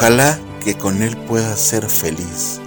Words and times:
Ojalá 0.00 0.38
que 0.64 0.78
con 0.78 1.02
él 1.02 1.14
puedas 1.14 1.60
ser 1.60 1.86
feliz 1.86 2.58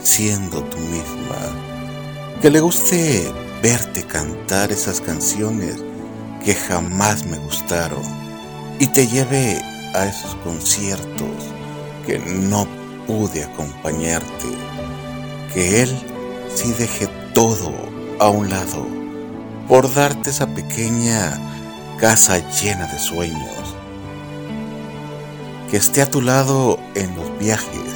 siendo 0.00 0.62
tú 0.62 0.78
misma. 0.78 2.38
Que 2.40 2.48
le 2.48 2.60
guste 2.60 3.28
verte 3.60 4.04
cantar 4.04 4.70
esas 4.70 5.00
canciones 5.00 5.82
que 6.44 6.54
jamás 6.54 7.26
me 7.26 7.38
gustaron 7.38 8.04
y 8.78 8.86
te 8.86 9.08
lleve 9.08 9.60
a 9.96 10.06
esos 10.06 10.36
conciertos 10.44 11.52
que 12.06 12.20
no 12.20 12.68
pude 13.08 13.42
acompañarte. 13.42 14.46
Que 15.52 15.82
él 15.82 15.98
sí 16.54 16.70
deje 16.70 17.08
todo 17.34 17.72
a 18.20 18.28
un 18.28 18.48
lado 18.48 18.86
por 19.66 19.92
darte 19.92 20.30
esa 20.30 20.46
pequeña 20.46 21.36
casa 21.98 22.38
llena 22.62 22.86
de 22.86 22.98
sueños. 23.00 23.75
Que 25.76 25.80
esté 25.80 26.00
a 26.00 26.10
tu 26.10 26.22
lado 26.22 26.78
en 26.94 27.14
los 27.16 27.38
viajes 27.38 27.92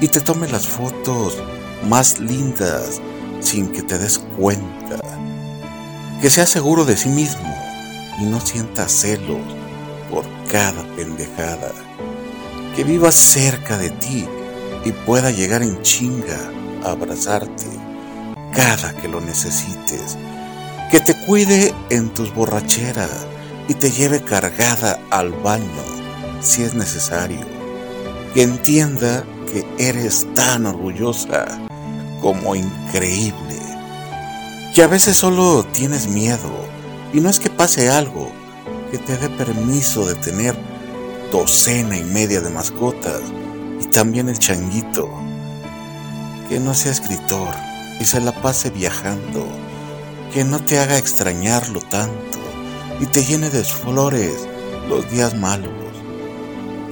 y 0.00 0.08
te 0.08 0.22
tome 0.22 0.48
las 0.48 0.66
fotos 0.66 1.36
más 1.86 2.18
lindas 2.18 2.98
sin 3.40 3.68
que 3.68 3.82
te 3.82 3.98
des 3.98 4.18
cuenta. 4.38 4.96
Que 6.22 6.30
sea 6.30 6.46
seguro 6.46 6.86
de 6.86 6.96
sí 6.96 7.10
mismo 7.10 7.54
y 8.18 8.24
no 8.24 8.40
sienta 8.40 8.88
celos 8.88 9.42
por 10.10 10.24
cada 10.50 10.82
pendejada. 10.96 11.72
Que 12.74 12.84
viva 12.84 13.12
cerca 13.12 13.76
de 13.76 13.90
ti 13.90 14.26
y 14.86 14.92
pueda 14.92 15.30
llegar 15.30 15.62
en 15.62 15.82
chinga 15.82 16.38
a 16.84 16.92
abrazarte 16.92 17.66
cada 18.54 18.94
que 18.94 19.08
lo 19.08 19.20
necesites. 19.20 20.16
Que 20.90 21.00
te 21.00 21.14
cuide 21.26 21.74
en 21.90 22.14
tus 22.14 22.34
borracheras 22.34 23.26
y 23.68 23.74
te 23.74 23.90
lleve 23.90 24.22
cargada 24.22 24.98
al 25.10 25.32
baño 25.32 26.00
si 26.40 26.62
es 26.62 26.74
necesario. 26.74 27.46
Que 28.34 28.42
entienda 28.42 29.24
que 29.50 29.66
eres 29.78 30.26
tan 30.34 30.66
orgullosa 30.66 31.46
como 32.20 32.54
increíble. 32.54 33.58
Que 34.74 34.82
a 34.82 34.86
veces 34.86 35.16
solo 35.16 35.64
tienes 35.72 36.08
miedo 36.08 36.50
y 37.12 37.20
no 37.20 37.28
es 37.28 37.40
que 37.40 37.50
pase 37.50 37.90
algo 37.90 38.30
que 38.90 38.98
te 38.98 39.16
dé 39.16 39.28
permiso 39.30 40.06
de 40.06 40.14
tener 40.16 40.56
docena 41.32 41.96
y 41.96 42.04
media 42.04 42.40
de 42.40 42.50
mascotas 42.50 43.20
y 43.80 43.86
también 43.86 44.28
el 44.28 44.38
changuito. 44.38 45.08
Que 46.48 46.60
no 46.60 46.74
sea 46.74 46.92
escritor 46.92 47.54
y 48.00 48.04
se 48.04 48.20
la 48.20 48.32
pase 48.32 48.70
viajando. 48.70 49.46
Que 50.32 50.44
no 50.44 50.60
te 50.60 50.78
haga 50.78 50.98
extrañarlo 50.98 51.80
tanto 51.80 52.38
y 53.00 53.06
te 53.06 53.24
llene 53.24 53.50
de 53.50 53.64
flores 53.64 54.46
los 54.88 55.10
días 55.10 55.34
malos. 55.36 55.89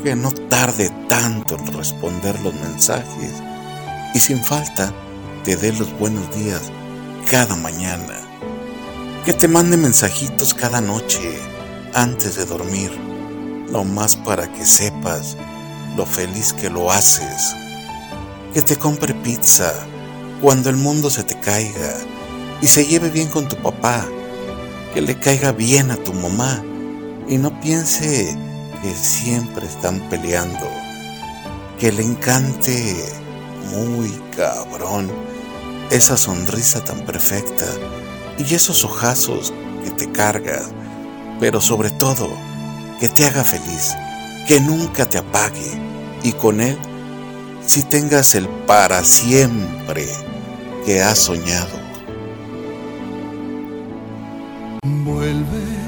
Que 0.03 0.15
no 0.15 0.31
tarde 0.31 0.91
tanto 1.09 1.57
en 1.57 1.67
responder 1.73 2.39
los 2.41 2.55
mensajes 2.55 3.33
y 4.15 4.21
sin 4.21 4.43
falta 4.43 4.93
te 5.45 5.57
dé 5.57 5.73
los 5.73 5.97
buenos 5.99 6.35
días 6.37 6.71
cada 7.29 7.57
mañana. 7.57 8.15
Que 9.25 9.35
te 9.35 9.49
mande 9.49 9.77
mensajitos 9.77 10.55
cada 10.55 10.81
noche 10.81 11.39
antes 11.95 12.37
de 12.37 12.47
dormir, 12.47 12.93
no 13.71 13.83
más 13.85 14.17
para 14.17 14.51
que 14.53 14.65
sepas 14.65 15.37
lo 15.97 16.07
feliz 16.07 16.53
que 16.53 16.71
lo 16.71 16.91
haces. 16.93 17.55
Que 18.55 18.63
te 18.63 18.77
compre 18.77 19.15
pizza 19.15 19.73
cuando 20.41 20.71
el 20.71 20.77
mundo 20.77 21.11
se 21.11 21.25
te 21.25 21.39
caiga 21.41 21.97
y 22.63 22.69
se 22.69 22.87
lleve 22.87 23.11
bien 23.11 23.29
con 23.29 23.49
tu 23.49 23.57
papá. 23.57 24.07
Que 24.95 25.01
le 25.01 25.19
caiga 25.19 25.53
bien 25.53 25.91
a 25.91 25.97
tu 25.97 26.15
mamá 26.15 26.63
y 27.29 27.37
no 27.37 27.61
piense 27.61 28.39
que 28.83 28.95
siempre 28.95 29.67
están 29.67 30.01
peleando. 30.09 30.69
Que 31.79 31.93
le 31.93 32.03
encante 32.03 33.05
muy 33.73 34.11
cabrón 34.37 35.11
esa 35.91 36.17
sonrisa 36.17 36.85
tan 36.85 37.05
perfecta 37.05 37.67
y 38.39 38.55
esos 38.55 38.85
ojazos 38.85 39.53
que 39.85 39.91
te 39.91 40.11
carga, 40.11 40.63
pero 41.41 41.61
sobre 41.61 41.91
todo 41.91 42.29
que 43.01 43.09
te 43.09 43.27
haga 43.27 43.45
feliz, 43.45 43.95
que 44.47 44.61
nunca 44.61 45.07
te 45.07 45.19
apague 45.19 45.81
y 46.23 46.33
con 46.33 46.61
él 46.61 46.77
si 47.65 47.83
tengas 47.83 48.35
el 48.35 48.49
para 48.67 49.05
siempre 49.05 50.07
que 50.85 51.03
has 51.03 51.19
soñado. 51.19 51.79
Vuelve, 54.85 55.88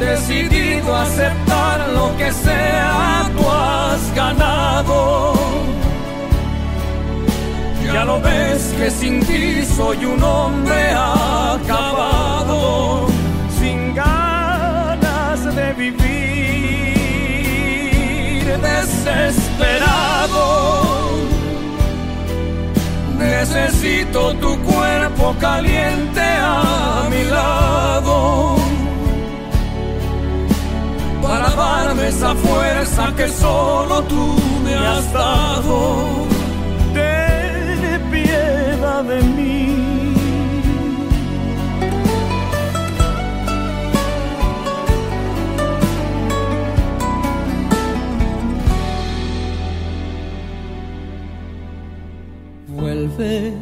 Decidido 0.00 0.96
a 0.96 1.02
aceptar 1.02 1.88
lo 1.90 2.16
que 2.16 2.32
sea, 2.32 3.30
tú 3.36 3.42
has 3.50 4.14
ganado. 4.14 5.34
Ya 7.84 8.06
lo 8.06 8.18
ves 8.22 8.72
que 8.78 8.90
sin 8.90 9.20
ti 9.20 9.62
soy 9.76 10.06
un 10.06 10.22
hombre 10.22 10.90
acabado, 10.92 12.58
sin 13.60 13.94
ganas 13.94 15.54
de 15.54 15.72
vivir, 15.74 16.00
desesperado. 18.70 20.46
Necesito 23.18 24.32
tu 24.36 24.58
cuerpo 24.62 25.36
caliente 25.38 26.22
a 26.22 27.06
mi 27.10 27.24
lado 27.24 28.59
darme 31.60 32.08
esa 32.08 32.34
fuerza 32.34 33.14
que 33.16 33.28
solo 33.28 34.02
tú 34.04 34.24
me 34.64 34.74
has 34.74 35.12
dado 35.12 36.30
de 39.02 39.22
mí. 39.22 40.14
Vuelve, 52.68 53.54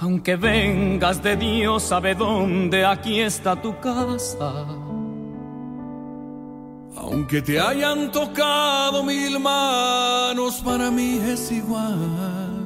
aunque 0.00 0.36
vengas 0.36 1.22
de 1.22 1.36
Dios, 1.36 1.82
sabe 1.82 2.14
dónde, 2.14 2.84
aquí 2.84 3.20
está 3.20 3.56
tu 3.56 3.78
casa. 3.80 4.87
Aunque 7.10 7.40
te 7.40 7.58
hayan 7.58 8.12
tocado 8.12 9.02
mil 9.02 9.40
manos, 9.40 10.60
para 10.62 10.90
mí 10.90 11.18
es 11.26 11.50
igual. 11.50 12.58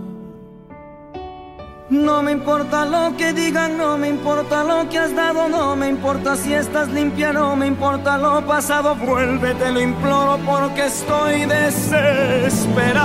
No 1.88 2.22
me 2.22 2.32
importa 2.32 2.84
lo 2.84 3.16
que 3.16 3.32
digan, 3.32 3.78
no 3.78 3.96
me 3.98 4.08
importa 4.08 4.64
lo 4.64 4.88
que 4.88 4.98
has 4.98 5.14
dado, 5.14 5.48
no 5.48 5.76
me 5.76 5.88
importa 5.88 6.34
si 6.36 6.54
estás 6.54 6.88
limpia, 6.88 7.32
no 7.32 7.54
me 7.54 7.66
importa 7.66 8.18
lo 8.18 8.44
pasado, 8.46 8.96
vuélvete, 8.96 9.70
lo 9.70 9.80
imploro 9.80 10.38
porque 10.44 10.86
estoy 10.86 11.44
desesperado. 11.44 13.02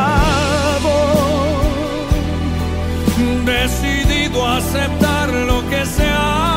Decidido 3.45 4.45
a 4.45 4.57
aceptar 4.57 5.29
lo 5.33 5.69
que 5.69 5.85
sea, 5.85 6.56